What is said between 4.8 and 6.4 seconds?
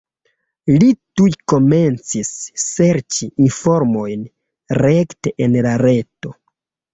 rekte en la reto.